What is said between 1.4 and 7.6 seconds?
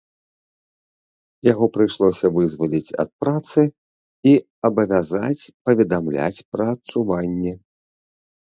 Яго прыйшлося вызваліць ад працы і абавязаць паведамляць пра адчуванні.